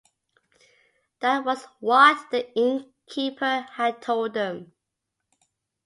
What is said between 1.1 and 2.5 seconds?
That was what